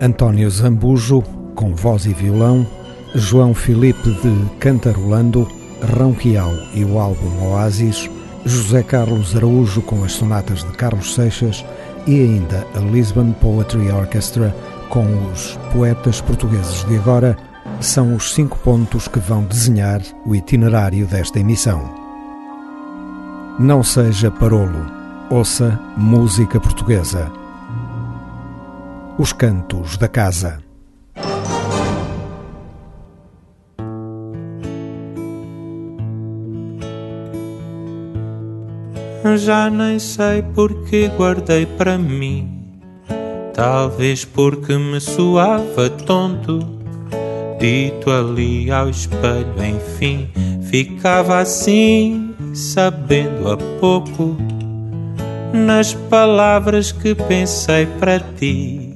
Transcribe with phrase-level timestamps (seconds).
[0.00, 1.22] António Zambujo,
[1.56, 2.64] com voz e violão,
[3.16, 5.48] João Filipe de Cantarolando,
[5.96, 8.08] Ronquial e o álbum Oasis,
[8.44, 11.64] José Carlos Araújo com as sonatas de Carlos Seixas
[12.06, 14.54] e ainda a Lisbon Poetry Orchestra
[14.88, 17.36] com os poetas portugueses de agora,
[17.80, 21.92] são os cinco pontos que vão desenhar o itinerário desta emissão.
[23.58, 24.86] Não seja parolo,
[25.28, 27.37] ouça música portuguesa.
[29.18, 30.62] Os cantos da casa.
[39.36, 42.62] Já nem sei porque guardei para mim.
[43.52, 46.60] Talvez porque me soava tonto.
[47.58, 50.30] Dito ali ao espelho, enfim,
[50.62, 54.36] ficava assim, sabendo a pouco.
[55.52, 58.87] Nas palavras que pensei para ti,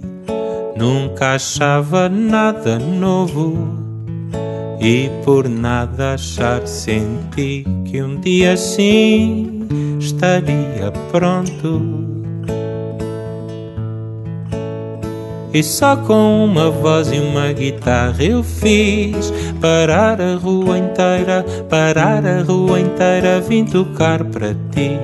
[0.83, 3.57] nunca achava nada novo.
[4.81, 9.69] E por nada achar senti que um dia sim
[10.01, 11.81] estaria pronto.
[15.55, 22.27] E só com uma voz e uma guitarra eu fiz parar a rua inteira, parar
[22.27, 24.99] a rua inteira, vim tocar para ti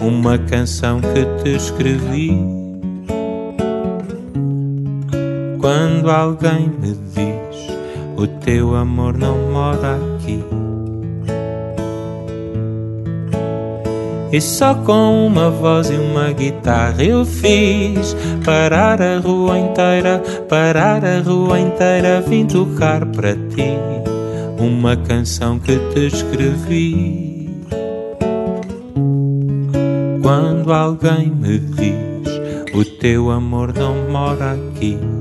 [0.00, 2.55] uma canção que te escrevi.
[5.66, 7.76] Quando alguém me diz
[8.16, 10.44] o teu amor não mora aqui.
[14.30, 21.04] E só com uma voz e uma guitarra eu fiz parar a rua inteira, parar
[21.04, 23.76] a rua inteira, vim tocar para ti
[24.60, 27.50] uma canção que te escrevi.
[30.22, 32.40] Quando alguém me diz
[32.72, 35.15] o teu amor não mora aqui.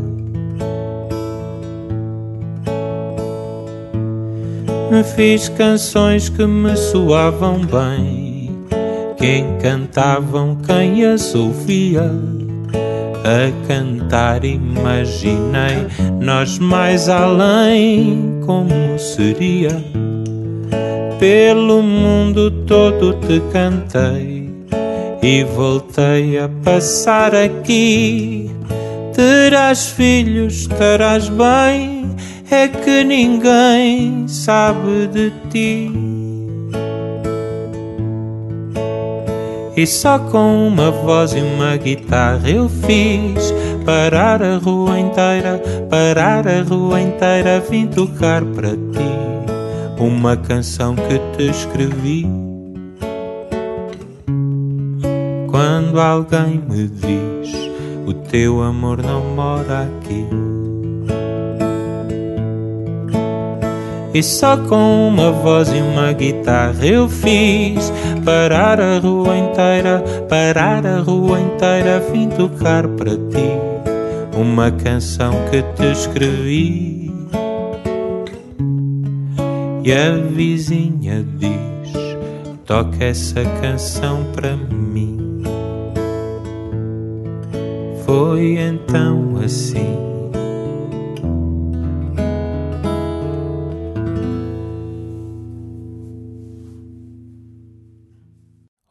[5.15, 8.35] Fiz canções que me soavam bem
[9.17, 12.11] quem cantavam quem as ouvia.
[13.23, 15.87] A cantar imaginei
[16.21, 19.83] nós mais além como seria.
[21.17, 24.53] Pelo mundo todo te cantei
[25.23, 28.51] e voltei a passar aqui.
[29.15, 32.13] Terás filhos, terás bem,
[32.49, 35.91] é que ninguém sabe de ti.
[39.77, 43.53] E só com uma voz e uma guitarra eu fiz
[43.85, 51.19] parar a rua inteira, parar a rua inteira, vim tocar para ti uma canção que
[51.35, 52.25] te escrevi.
[55.49, 57.53] Quando alguém me diz
[58.05, 60.54] o teu amor não mora aqui.
[64.15, 67.91] E só com uma voz e uma guitarra eu fiz
[68.23, 73.59] parar a rua inteira, parar a rua inteira, vim tocar para ti
[74.33, 77.13] uma canção que te escrevi.
[79.83, 81.91] E a vizinha diz:
[82.65, 85.43] toca essa canção para mim.
[88.05, 90.14] Foi então assim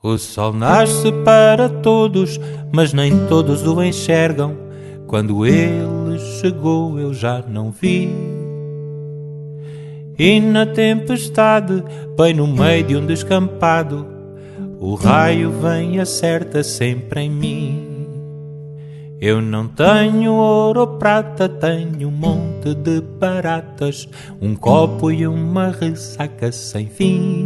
[0.05, 2.39] O sol nasce para todos,
[2.71, 4.55] mas nem todos o enxergam.
[5.07, 8.11] Quando ele chegou, eu já não vi.
[10.19, 11.83] E na tempestade,
[12.19, 14.07] bem no meio de um descampado,
[14.79, 17.95] o raio vem e acerta sempre em mim.
[19.19, 24.07] Eu não tenho ouro ou prata, tenho um monte de baratas,
[24.39, 27.44] um copo e uma ressaca sem fim.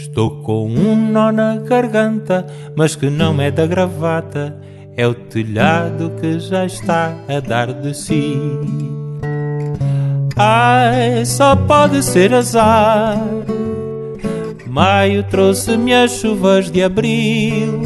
[0.00, 2.46] Estou com um nó na garganta,
[2.76, 4.56] mas que não é da gravata,
[4.96, 8.36] é o telhado que já está a dar de si.
[10.36, 13.18] Ai, só pode ser azar.
[14.68, 17.82] Maio trouxe-me as chuvas de abril.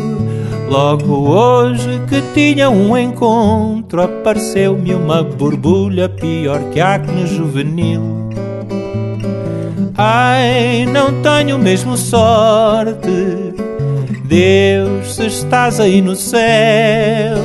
[0.68, 8.21] Logo hoje que tinha um encontro, apareceu-me uma borbulha pior que acne juvenil.
[9.96, 13.54] Ai, não tenho mesmo sorte.
[14.24, 17.36] Deus, se estás aí no céu,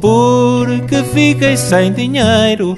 [0.00, 2.76] porque fiquei sem dinheiro.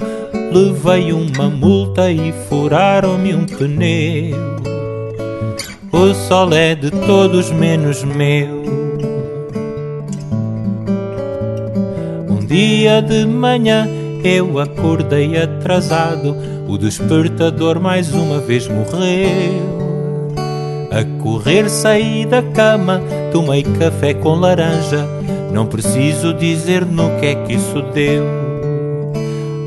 [0.51, 4.37] Levei uma multa e furaram-me um pneu.
[5.91, 8.63] O sol é de todos menos meu.
[12.53, 13.87] dia de manhã
[14.23, 16.35] eu acordei atrasado,
[16.67, 19.83] o despertador mais uma vez morreu.
[20.89, 25.05] A correr saí da cama, tomei café com laranja,
[25.51, 28.23] não preciso dizer no que é que isso deu.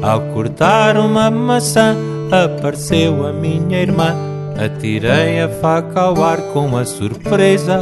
[0.02, 1.96] Ao cortar uma maçã,
[2.30, 4.14] apareceu a minha irmã,
[4.56, 7.80] atirei a faca ao ar com a surpresa.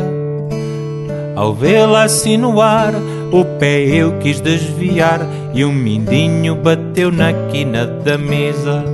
[1.36, 2.94] Ao vê-la assim no ar,
[3.32, 5.20] o pé eu quis desviar
[5.52, 8.84] e um mindinho bateu na quina da mesa.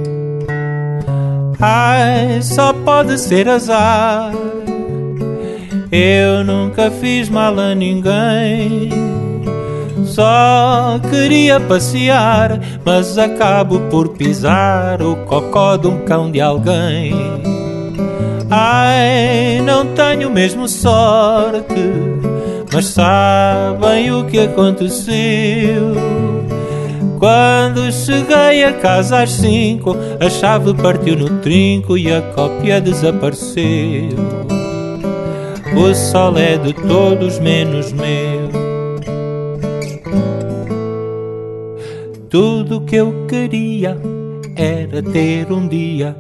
[1.61, 4.33] Ai, só pode ser azar.
[5.93, 8.91] Eu nunca fiz mal a ninguém.
[10.05, 17.13] Só queria passear, mas acabo por pisar o cocó de um cão de alguém.
[18.51, 21.75] Ai, não tenho mesmo sorte,
[22.73, 25.95] mas sabem o que aconteceu.
[27.19, 34.17] Quando cheguei a casa às cinco, a chave partiu no trinco e a cópia desapareceu.
[35.77, 38.51] O sol é de todos menos meu.
[42.31, 43.99] Tudo que eu queria
[44.57, 46.17] era ter um dia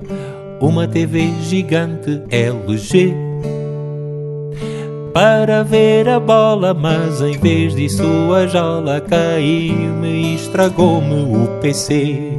[0.60, 3.29] uma TV gigante LG
[5.12, 8.04] para ver a bola, mas em vez disso
[8.34, 12.38] a jola caiu-me e estragou-me o PC.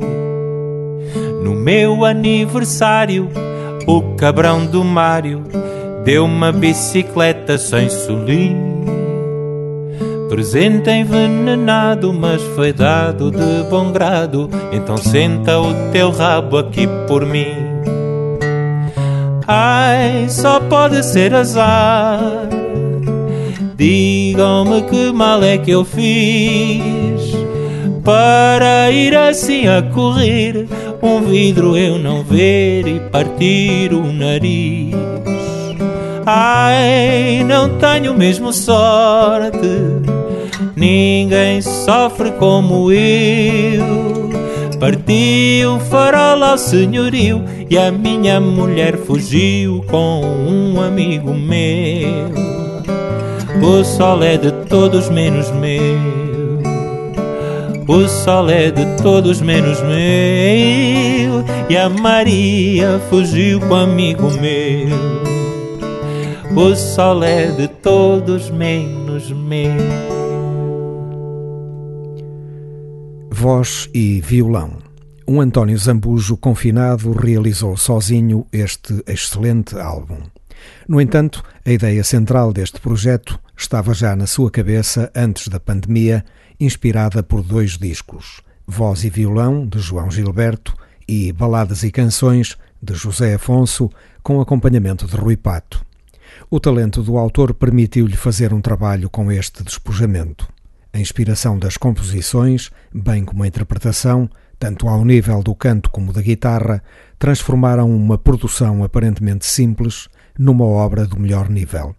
[1.43, 3.29] No meu aniversário,
[3.85, 5.43] o cabrão do Mário
[6.05, 8.55] deu uma bicicleta sem solim.
[10.29, 14.49] Presente envenenado, mas foi dado de bom grado.
[14.71, 17.53] Então senta o teu rabo aqui por mim.
[19.45, 22.60] Ai, só pode ser azar
[23.81, 27.31] Digam-me que mal é que eu fiz
[28.03, 30.67] para ir assim a correr,
[31.01, 34.93] um vidro eu não ver e partir o nariz.
[36.27, 39.57] Ai, não tenho mesmo sorte,
[40.75, 44.29] ninguém sofre como eu.
[44.79, 52.60] Parti o farol ao senhorio e a minha mulher fugiu com um amigo meu.
[53.59, 56.61] O sol é de todos menos meu.
[57.87, 61.43] O sol é de todos menos meu.
[61.69, 64.89] E a Maria fugiu com amigo meu.
[66.55, 69.71] O sol é de todos menos meu.
[73.29, 74.77] Voz e violão.
[75.27, 80.17] Um António Zambujo confinado realizou sozinho este excelente álbum.
[80.87, 86.25] No entanto, a ideia central deste projeto estava já na sua cabeça antes da pandemia,
[86.59, 90.75] inspirada por dois discos: Voz e Violão, de João Gilberto,
[91.07, 93.91] e Baladas e Canções, de José Afonso,
[94.23, 95.85] com acompanhamento de Rui Pato.
[96.49, 100.47] O talento do autor permitiu-lhe fazer um trabalho com este despojamento.
[100.91, 104.27] A inspiração das composições, bem como a interpretação,
[104.57, 106.83] tanto ao nível do canto como da guitarra,
[107.19, 111.95] transformaram uma produção aparentemente simples numa obra do melhor nível.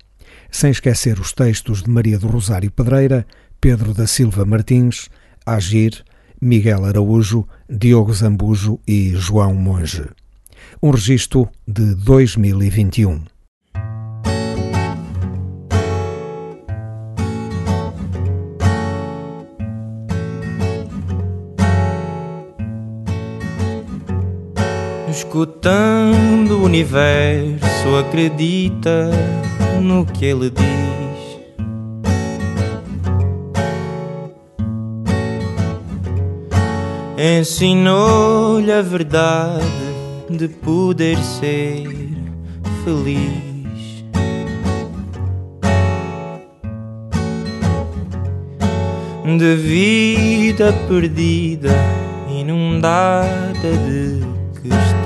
[0.51, 3.27] Sem esquecer os textos de Maria do Rosário Pedreira,
[3.61, 5.09] Pedro da Silva Martins,
[5.47, 6.05] Agir,
[6.41, 10.09] Miguel Araújo, Diogo Zambujo e João Monge.
[10.83, 13.32] Um registro de 2021.
[25.33, 29.11] Escutando o universo, acredita
[29.81, 31.39] no que ele diz.
[37.17, 39.65] Ensinou-lhe a verdade
[40.29, 41.89] de poder ser
[42.85, 44.05] feliz.
[49.39, 51.71] De vida perdida,
[52.29, 54.21] inundada de
[54.61, 55.02] questões.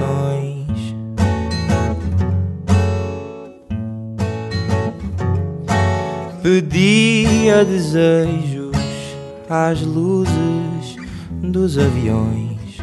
[6.46, 8.76] Pedia desejos
[9.50, 10.94] às luzes
[11.42, 12.76] dos aviões.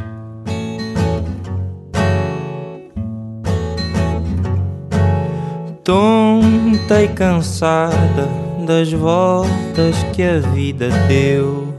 [5.82, 8.28] Tonta e cansada
[8.68, 11.74] das voltas que a vida deu.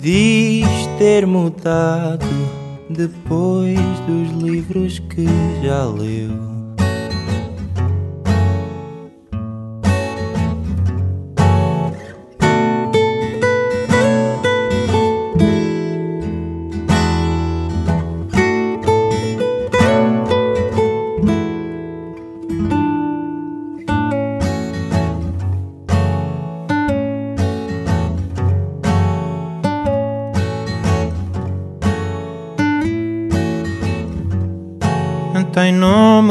[0.00, 2.61] Diz ter mudado
[2.92, 5.26] depois dos livros que
[5.64, 6.51] já leu.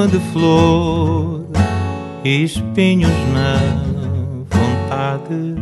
[0.08, 1.46] De flor
[2.24, 3.58] espinhos na
[4.50, 5.56] vontade.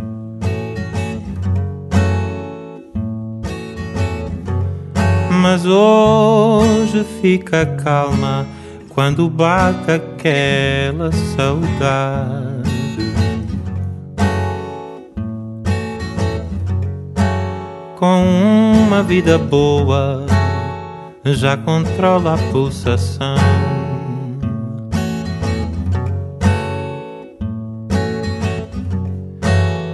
[5.41, 8.45] Mas hoje fica calma
[8.89, 12.69] quando bate aquela saudade.
[17.97, 18.23] Com
[18.87, 20.25] uma vida boa
[21.25, 23.68] já controla a pulsação.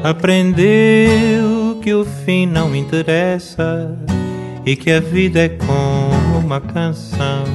[0.06, 3.92] Aprendeu que o fim não interessa
[4.64, 7.55] e que a vida é como uma canção.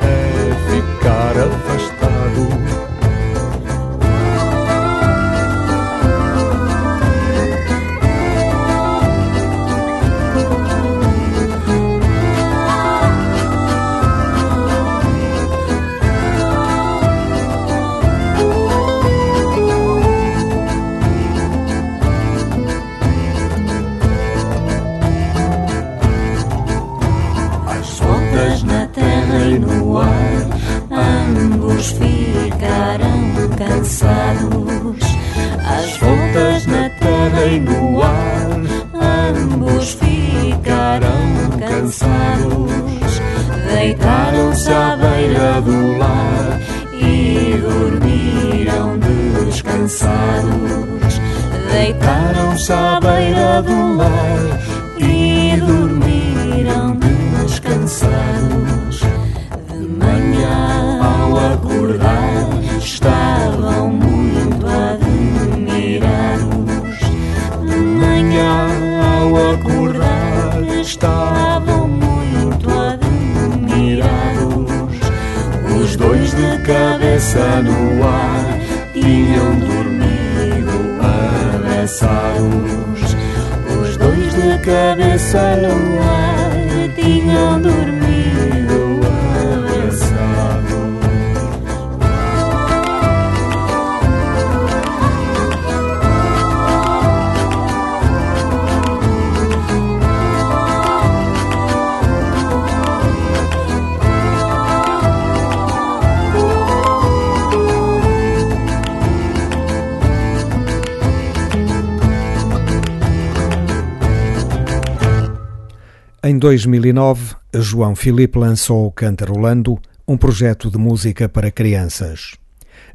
[116.31, 122.37] Em 2009, João Filipe lançou Cantarolando, um projeto de música para crianças.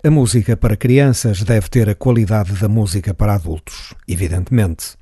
[0.02, 4.96] A música para crianças deve ter a qualidade da música para adultos, evidentemente.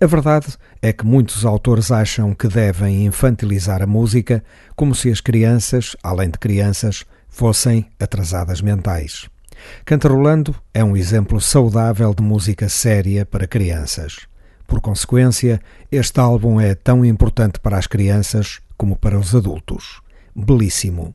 [0.00, 4.42] A verdade é que muitos autores acham que devem infantilizar a música
[4.74, 9.28] como se as crianças, além de crianças, fossem atrasadas mentais.
[9.84, 14.26] Cantarolando é um exemplo saudável de música séria para crianças.
[14.66, 20.00] Por consequência, este álbum é tão importante para as crianças como para os adultos.
[20.34, 21.14] Belíssimo.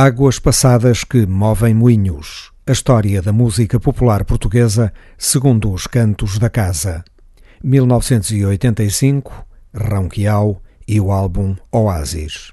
[0.00, 2.52] Águas passadas que movem moinhos.
[2.64, 7.02] A história da música popular portuguesa segundo os cantos da casa.
[7.64, 12.52] 1985, Ronquial e o álbum Oasis.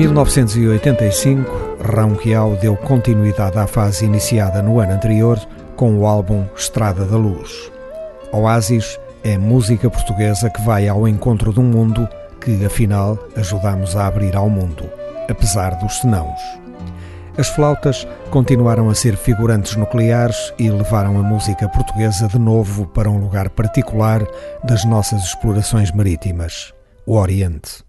[0.00, 5.38] Em 1985, Ronquial deu continuidade à fase iniciada no ano anterior
[5.76, 7.70] com o álbum Estrada da Luz.
[8.32, 12.08] Oasis é música portuguesa que vai ao encontro de um mundo
[12.40, 14.88] que, afinal, ajudamos a abrir ao mundo,
[15.28, 16.40] apesar dos senãos.
[17.36, 23.10] As flautas continuaram a ser figurantes nucleares e levaram a música portuguesa de novo para
[23.10, 24.26] um lugar particular
[24.64, 26.72] das nossas explorações marítimas,
[27.04, 27.84] o Oriente.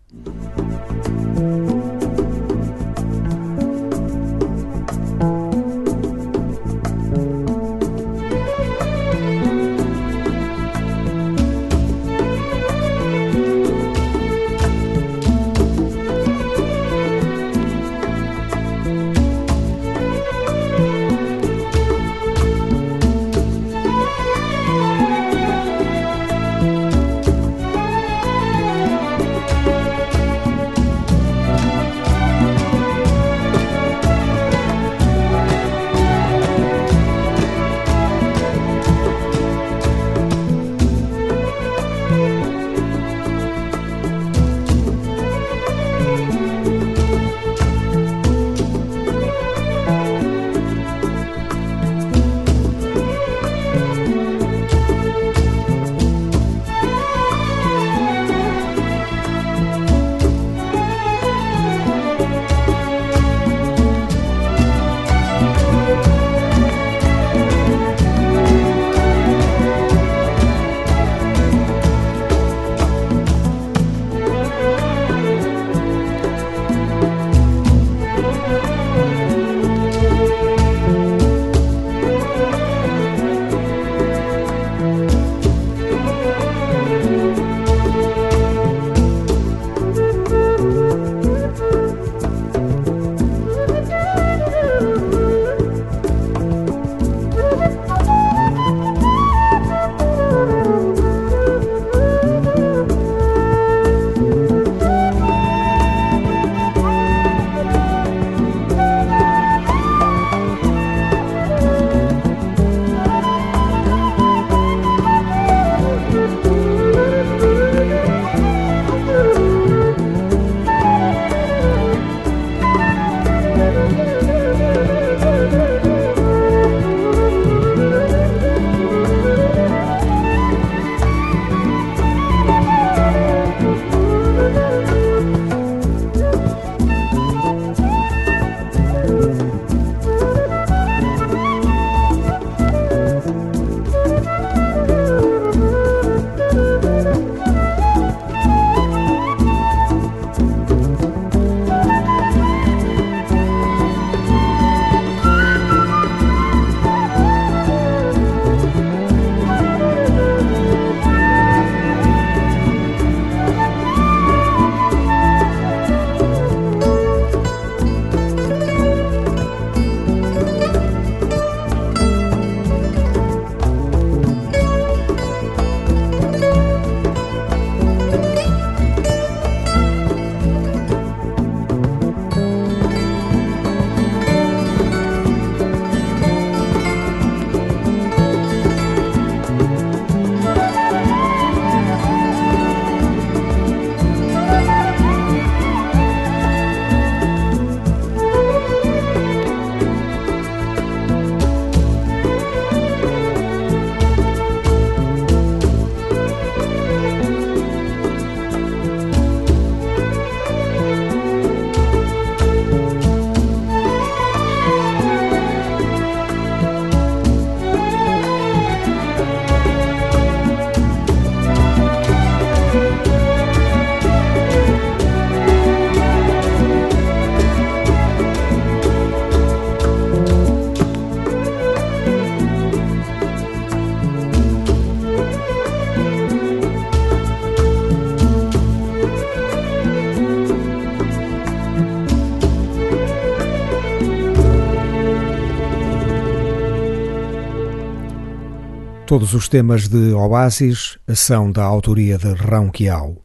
[249.12, 253.18] Todos os temas de Oasis são da autoria de Rão Quiao.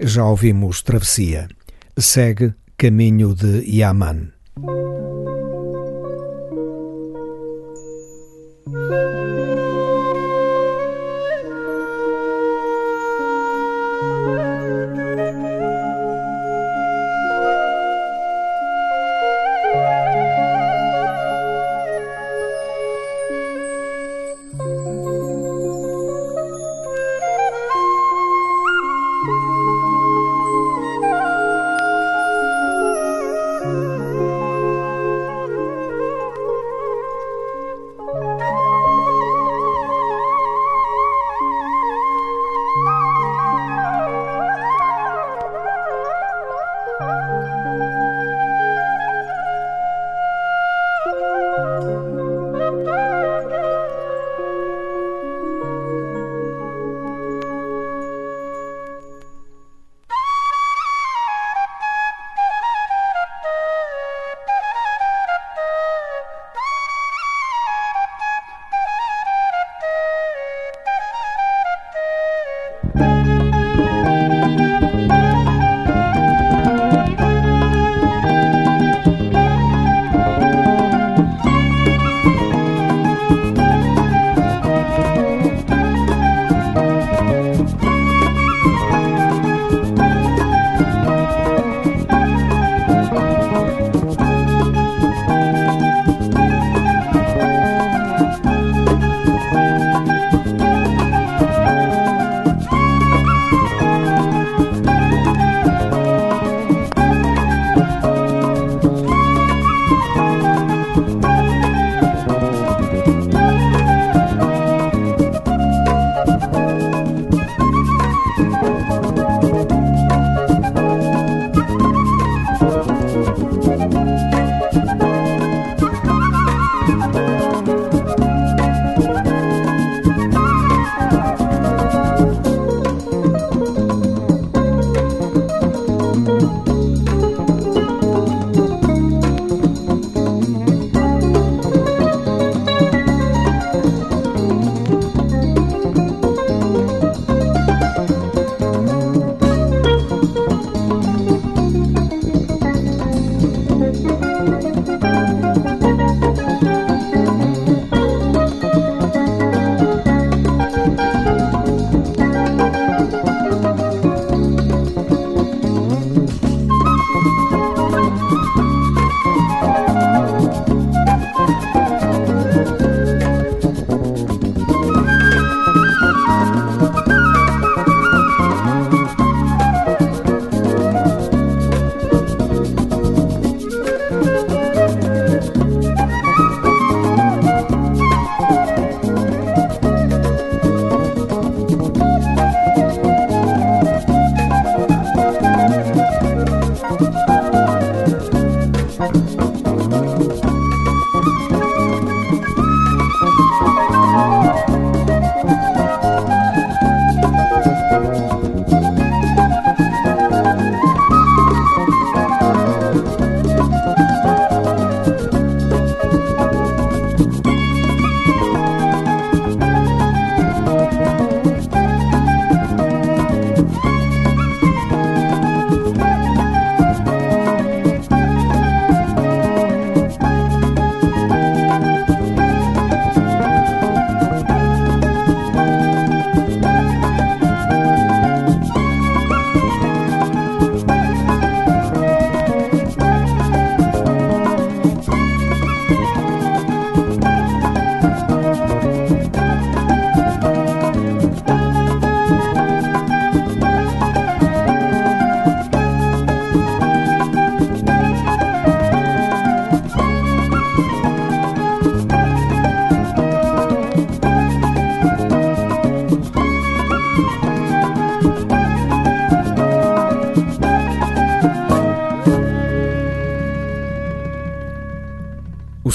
[0.00, 1.46] Já ouvimos Travessia.
[1.94, 4.28] Segue Caminho de Yaman.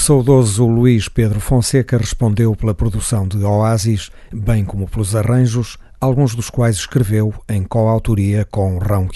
[0.02, 6.50] Saudoso Luís Pedro Fonseca respondeu pela produção de Oasis, bem como pelos arranjos, alguns dos
[6.50, 9.08] quais escreveu em coautoria com Rão.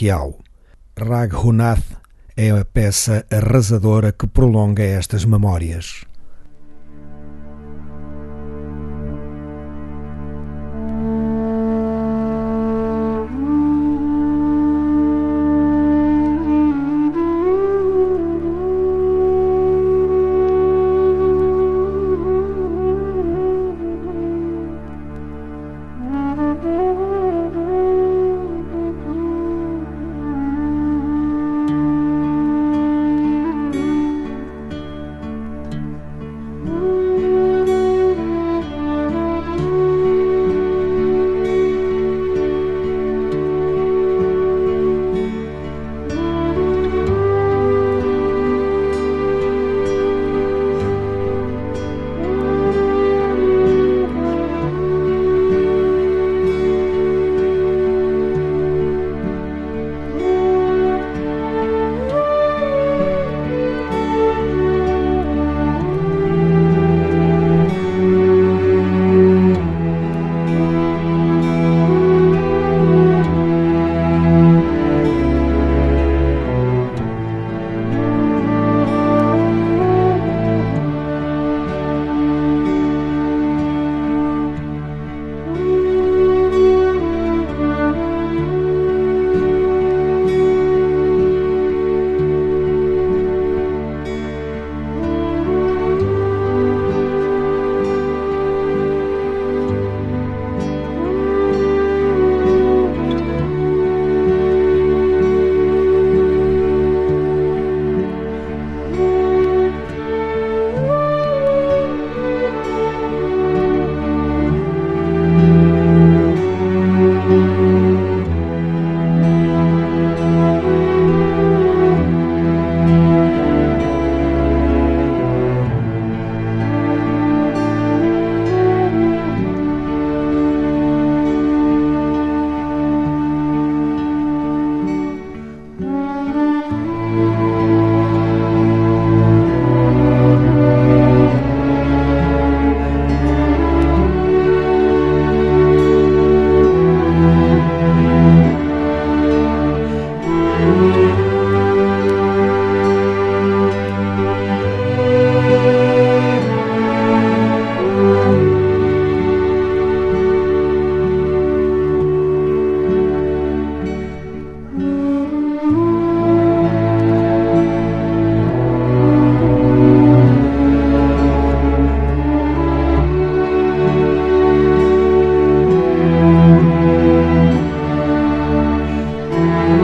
[0.97, 1.83] Raghunath
[2.37, 6.05] é a peça arrasadora que prolonga estas memórias.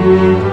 [0.03, 0.51] Música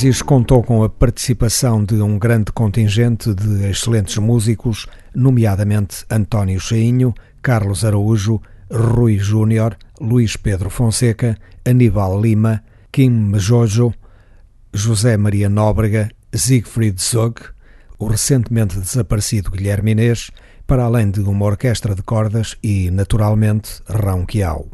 [0.00, 7.12] Oasis contou com a participação de um grande contingente de excelentes músicos, nomeadamente António Cheinho,
[7.42, 8.40] Carlos Araújo,
[8.72, 11.36] Rui Júnior, Luís Pedro Fonseca,
[11.66, 13.92] Aníbal Lima, Kim Mejojo,
[14.72, 17.34] José Maria Nóbrega, Siegfried Zog,
[17.98, 20.30] o recentemente desaparecido Guilherme Inês,
[20.66, 24.66] para além de uma orquestra de cordas e, naturalmente, Rão Quiau.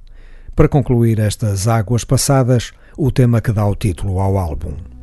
[0.54, 4.95] Para concluir estas águas passadas, o tema que dá o título ao álbum.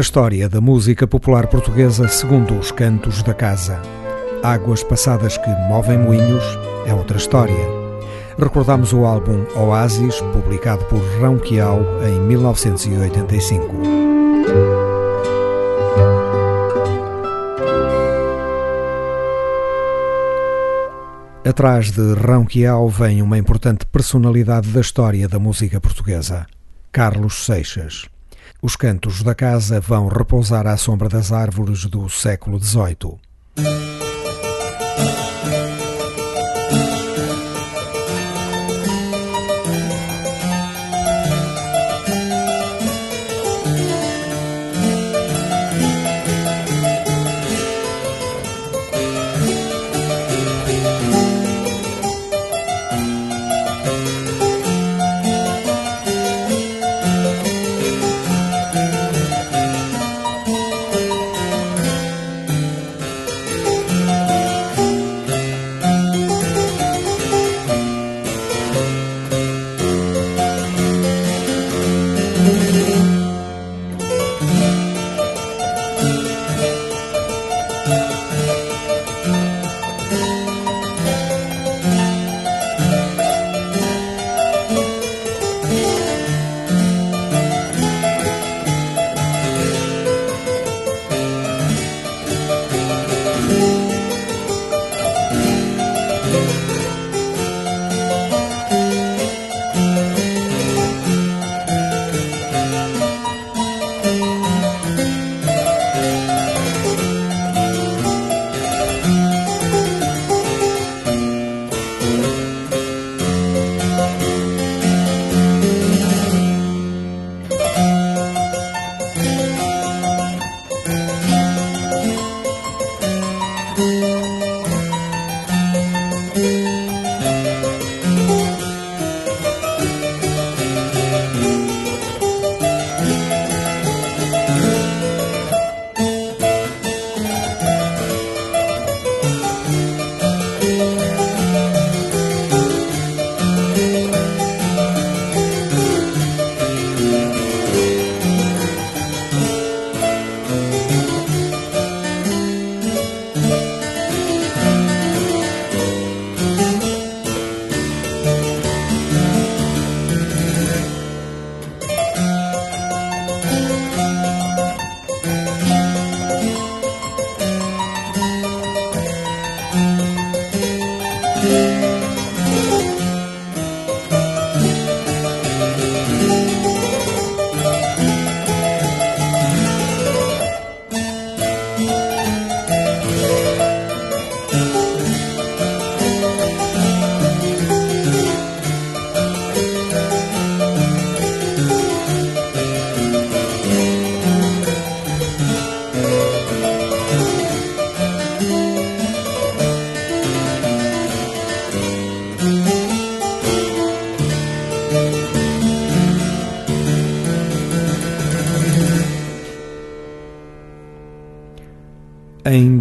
[0.00, 3.82] A história da música popular portuguesa segundo os cantos da casa.
[4.42, 6.42] Águas passadas que movem moinhos
[6.86, 7.68] é outra história.
[8.38, 13.76] Recordamos o álbum Oasis, publicado por Rão Quiau em 1985.
[21.46, 26.46] Atrás de Rão Quiau vem uma importante personalidade da história da música portuguesa,
[26.90, 28.08] Carlos Seixas.
[28.62, 34.09] Os cantos da casa vão repousar à sombra das árvores do século XVIII.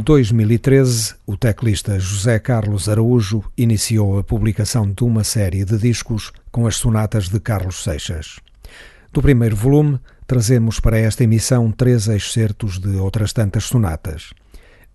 [0.10, 6.66] 2013, o teclista José Carlos Araújo iniciou a publicação de uma série de discos com
[6.66, 8.40] as sonatas de Carlos Seixas.
[9.14, 14.34] Do primeiro volume, trazemos para esta emissão três excertos de outras tantas sonatas.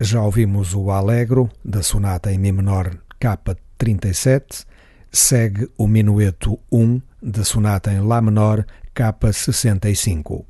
[0.01, 4.67] Já ouvimos o Allegro, da sonata em Mi menor K37,
[5.12, 10.45] segue o Minueto 1, da sonata em Lá menor K65.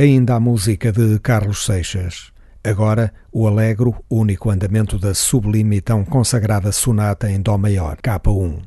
[0.00, 2.32] Ainda a música de Carlos Seixas.
[2.64, 8.62] Agora, o alegro, único andamento da sublime e tão consagrada sonata em Dó maior, K1.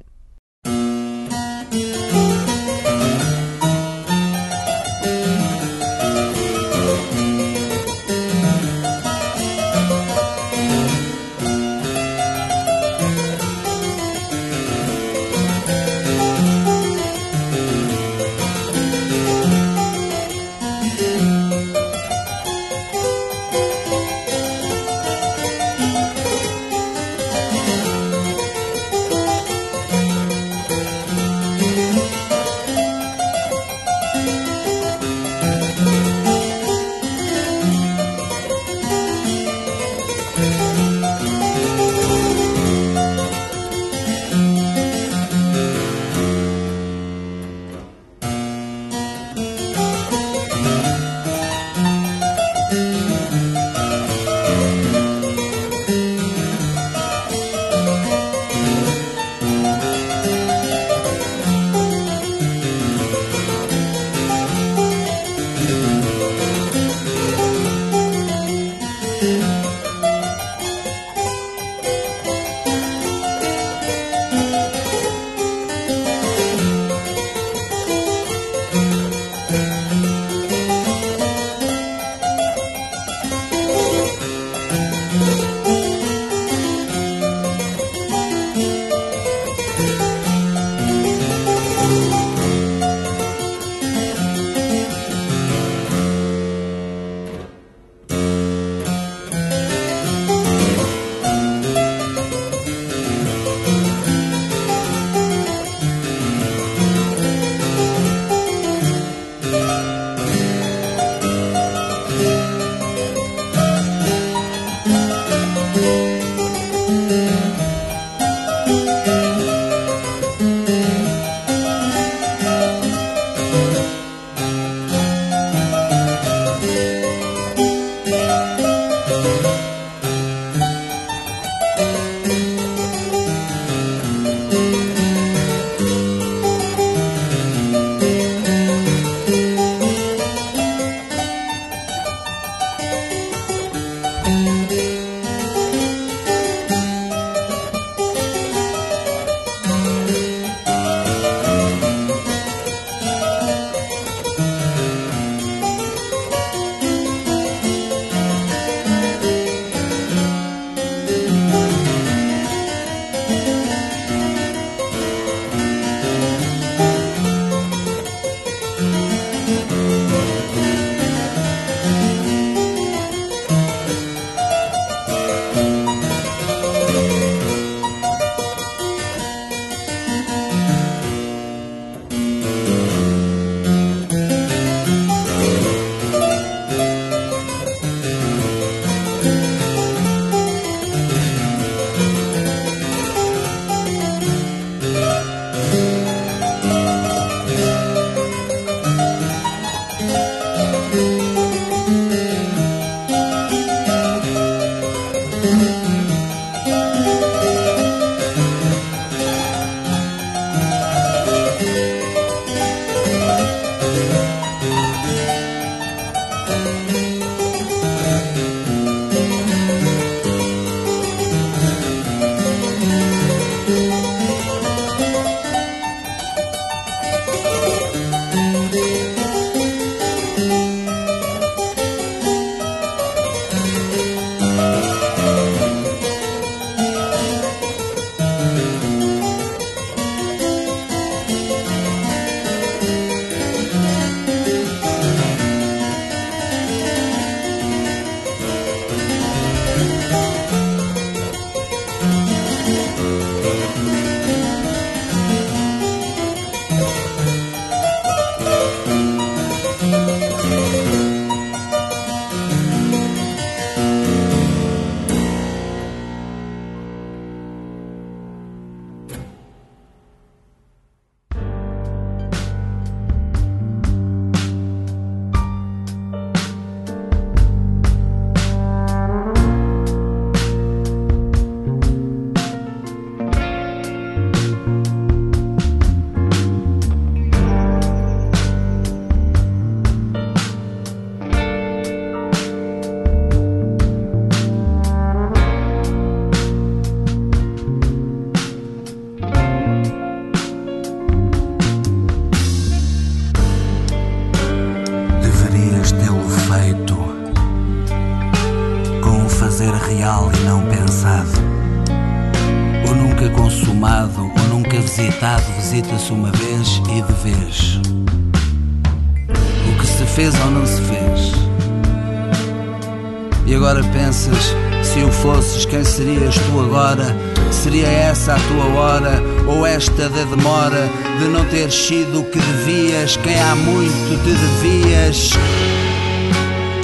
[333.03, 335.31] Quem há muito te devias?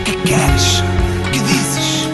[0.04, 0.84] Que queres?
[1.32, 2.10] Que dizes?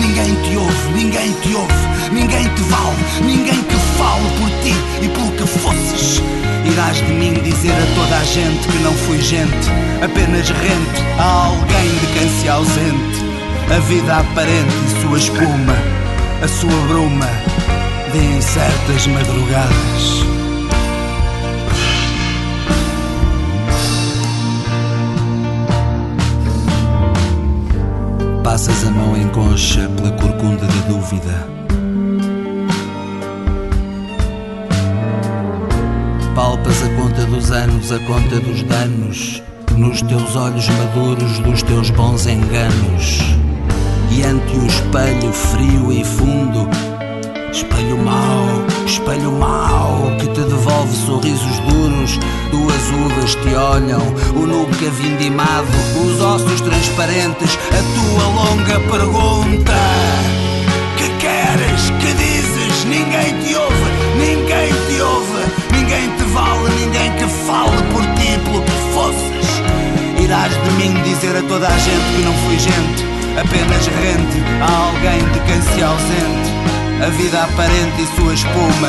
[0.00, 5.08] Ninguém te ouve, ninguém te ouve, ninguém te vale, ninguém que fale por ti e
[5.08, 6.20] pelo que fosses.
[6.64, 9.70] Irás de mim dizer a toda a gente que não fui gente,
[10.02, 13.24] apenas rente a alguém de quem se ausente.
[13.72, 15.76] A vida aparente e sua espuma,
[16.42, 17.28] a sua bruma
[18.12, 20.37] de incertas madrugadas.
[28.58, 31.46] Passas a mão em concha pela corcunda da dúvida.
[36.34, 39.40] Palpas a conta dos anos, a conta dos danos,
[39.76, 43.20] nos teus olhos maduros dos teus bons enganos.
[44.10, 46.68] E ante o espelho frio e fundo,
[47.52, 52.18] espelho mau, espelho mau, que te devolve sorrisos duros,
[52.50, 54.00] duas uvas te olham,
[54.34, 55.68] o nunca vindimado,
[56.02, 59.74] os ossos transparentes, a tua longa pergunta.
[60.96, 61.90] Que queres?
[62.00, 62.84] Que dizes?
[62.86, 68.62] Ninguém te ouve, ninguém te ouve, ninguém te vale, ninguém que fale por ti, pelo
[68.62, 70.24] que fosses.
[70.24, 74.86] Irás de mim dizer a toda a gente que não fui gente apenas rente a
[74.86, 76.77] alguém de quem se ausente.
[77.00, 78.88] A vida aparente e sua espuma,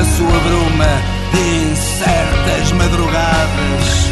[0.00, 4.10] a sua bruma de incertas madrugadas.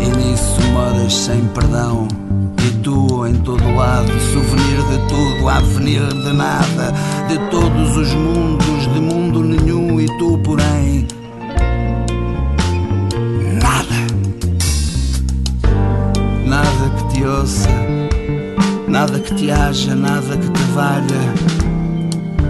[0.00, 2.08] E nisso moras sem perdão.
[2.66, 6.92] E tu em todo lado, souvenir de tudo, avenir de nada,
[7.28, 11.06] de todos os mundos, de mundo nenhum, e tu, porém,
[17.20, 17.68] te ouça,
[18.88, 21.34] nada que te haja, nada que te valha.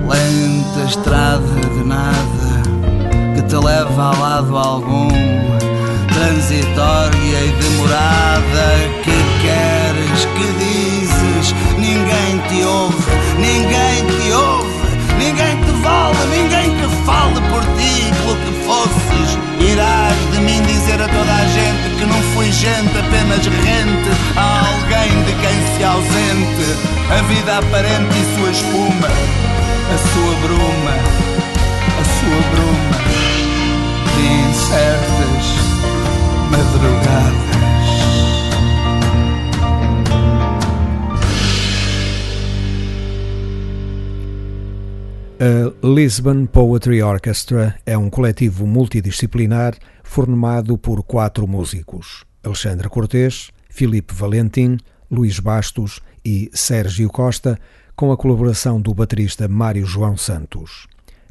[0.08, 2.62] Lenta estrada de nada
[3.34, 5.08] que te leva a lado algum,
[6.14, 8.66] transitória e demorada.
[9.02, 11.54] Que queres, que dizes?
[11.76, 14.59] Ninguém te ouve, ninguém te ouve,
[23.50, 26.68] rente a alguém de quem se ausente.
[27.10, 30.94] A vida aparente e sua espuma, a sua bruma,
[31.98, 33.00] a sua bruma
[34.14, 35.44] de incertas
[36.50, 37.50] madrugadas.
[45.40, 49.74] A Lisbon Poetry Orchestra é um coletivo multidisciplinar
[50.04, 54.78] formado por quatro músicos: Alexandre Cortês, Filipe Valentim,
[55.10, 57.58] Luís Bastos e Sérgio Costa,
[57.96, 60.86] com a colaboração do baterista Mário João Santos.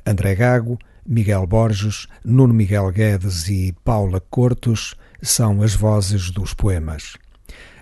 [0.06, 7.18] André Gago, Miguel Borges, Nuno Miguel Guedes e Paula Cortos são as vozes dos poemas.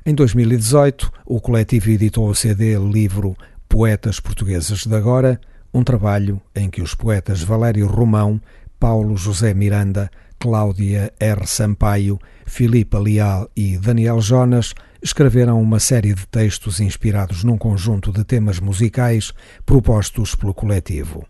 [0.05, 3.36] Em 2018, o coletivo editou o CD livro
[3.67, 5.39] Poetas Portugueses de Agora,
[5.73, 8.41] um trabalho em que os poetas Valério Romão,
[8.80, 10.09] Paulo José Miranda,
[10.39, 11.45] Cláudia R.
[11.45, 12.17] Sampaio,
[12.47, 14.73] Filipa Leal e Daniel Jonas
[15.03, 19.31] escreveram uma série de textos inspirados num conjunto de temas musicais
[19.65, 21.27] propostos pelo coletivo.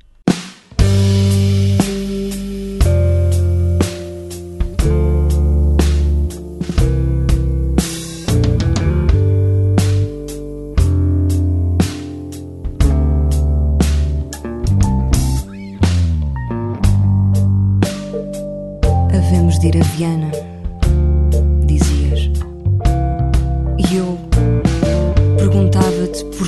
[19.13, 20.32] Havemos de ir a Viana,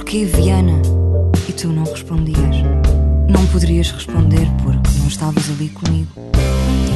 [0.09, 0.81] porquê Viana
[1.47, 2.55] e tu não respondias.
[3.27, 6.09] Não poderias responder porque não estavas ali comigo.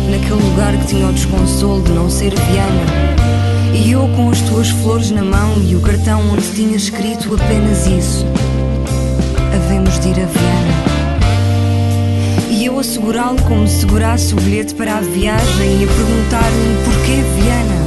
[0.09, 2.85] Naquele lugar que tinha o desconsolo de não ser Viana.
[3.75, 7.85] E eu com as tuas flores na mão e o cartão onde tinha escrito apenas
[7.85, 8.25] isso.
[9.53, 10.73] Havemos de ir a Viana.
[12.49, 16.83] E eu a segurá-lo como se segurasse o bilhete para a viagem e a perguntar-lhe
[16.83, 17.83] porquê Viana.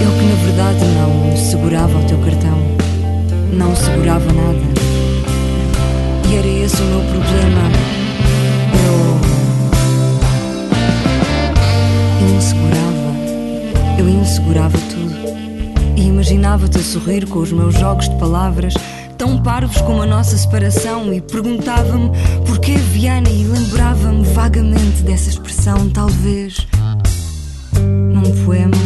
[0.00, 2.79] Ele que na verdade não segurava o teu cartão,
[3.52, 4.58] não segurava nada.
[6.30, 7.62] E era esse o meu problema.
[8.86, 9.20] Eu.
[12.36, 13.10] insegurava.
[13.98, 15.14] Eu insegurava tudo.
[15.96, 18.74] E imaginava-te a sorrir com os meus jogos de palavras,
[19.18, 22.10] tão parvos como a nossa separação, e perguntava-me
[22.46, 26.66] porquê Viana, e lembrava-me vagamente dessa expressão, talvez
[27.78, 28.76] num poema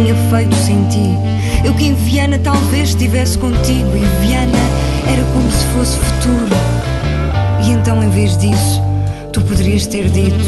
[0.00, 1.14] tinha feito sem ti.
[1.64, 4.58] Eu que em Viana talvez estivesse contigo e Viana
[5.06, 6.56] era como se fosse futuro.
[7.62, 8.80] E então, em vez disso,
[9.32, 10.44] tu poderias ter dito: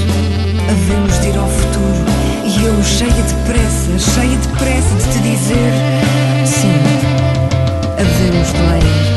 [0.71, 2.05] havemos de ir ao futuro.
[2.45, 5.73] E eu, cheia de pressa, cheia de pressa de te dizer:
[6.47, 6.73] sim,
[7.99, 9.13] havemos de lá ir.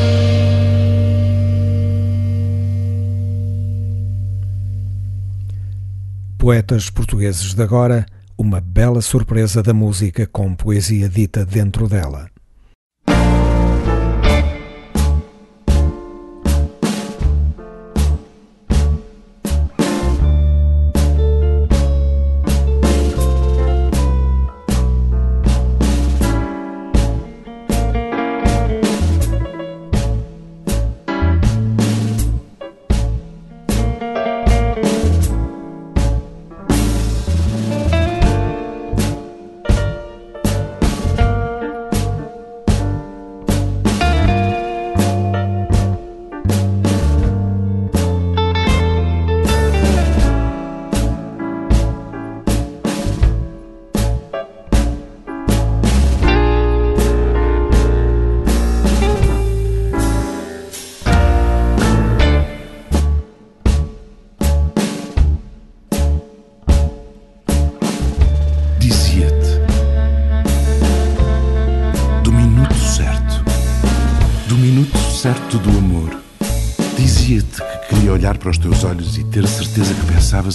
[6.37, 8.05] Poetas portugueses de agora,
[8.37, 12.34] uma bela surpresa da música com poesia dita dentro dela.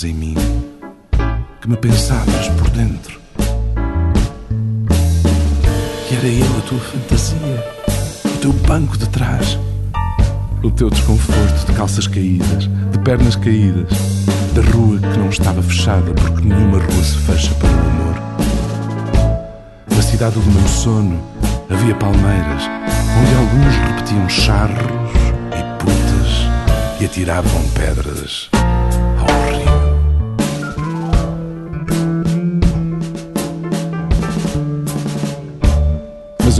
[0.00, 0.34] Pensavas em mim,
[1.60, 3.20] que me pensavas por dentro.
[6.08, 7.64] Que era eu a tua fantasia,
[8.24, 9.58] o teu banco de trás,
[10.62, 13.90] o teu desconforto de calças caídas, de pernas caídas,
[14.54, 18.14] da rua que não estava fechada porque nenhuma rua se fecha para o amor.
[19.94, 21.20] Na cidade do meu sono
[21.68, 22.62] havia palmeiras
[23.18, 25.10] onde alguns repetiam charros
[27.00, 28.50] e atiravam pedras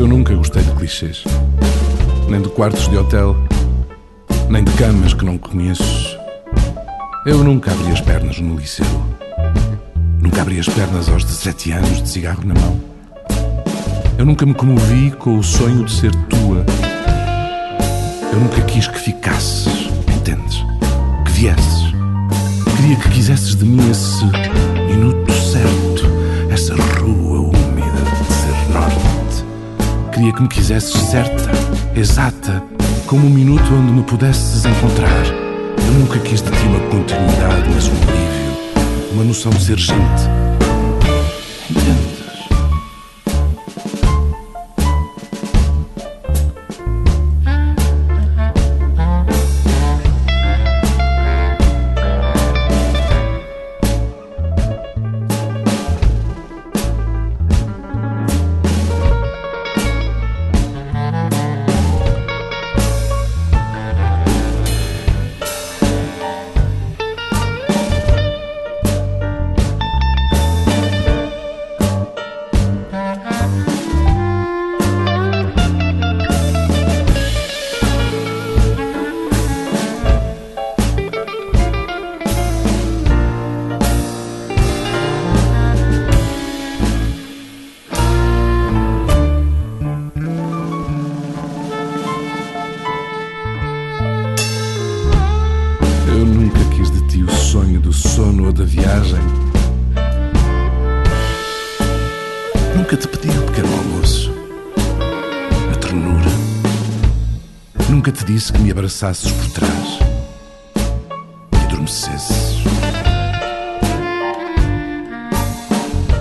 [0.01, 1.25] eu nunca gostei de clichês,
[2.27, 3.37] nem de quartos de hotel,
[4.49, 6.19] nem de camas que não conheço.
[7.27, 8.87] Eu nunca abri as pernas no liceu.
[10.23, 12.81] Nunca abri as pernas aos 17 anos de cigarro na mão.
[14.17, 16.65] Eu nunca me comovi com o sonho de ser tua.
[18.33, 20.65] Eu nunca quis que ficasses entendes?
[21.27, 21.93] Que viesses.
[22.79, 24.25] Queria que quisesses de mim esse
[24.89, 26.07] minuto certo,
[26.51, 26.75] essa
[30.21, 31.51] Queria que me quisesses certa,
[31.99, 32.63] exata,
[33.07, 35.25] como um minuto onde me pudesses encontrar.
[35.79, 40.50] Eu nunca quis de ti uma continuidade, mas um alívio, uma noção de ser gente.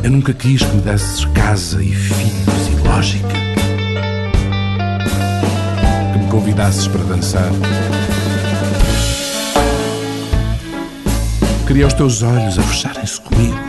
[0.04, 3.28] Eu nunca quis que me desses casa e filhos e lógica.
[6.12, 7.52] Que me convidasses para dançar.
[11.68, 13.69] Queria os teus olhos a fecharem-se comigo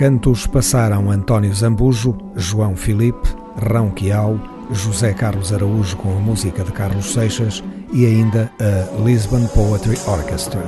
[0.00, 3.36] cantos passaram António Zambujo, João Filipe,
[3.70, 4.40] Rão Quial,
[4.70, 10.62] José Carlos Araújo com a música de Carlos Seixas e ainda a Lisbon Poetry Orchestra.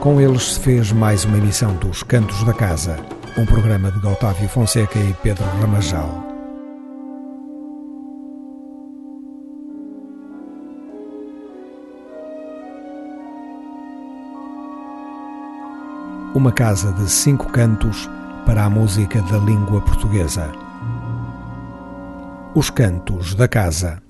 [0.00, 2.96] Com eles se fez mais uma emissão dos Cantos da Casa,
[3.38, 6.32] um programa de Otávio Fonseca e Pedro Ramajal.
[16.34, 18.08] uma casa de cinco cantos
[18.44, 20.50] para a música da língua portuguesa.
[22.54, 24.02] Os Cantos da Casa.